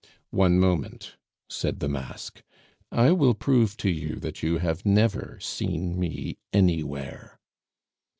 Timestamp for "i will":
2.91-3.35